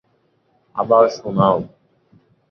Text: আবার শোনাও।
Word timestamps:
আবার 0.75 1.03
শোনাও। 1.15 1.57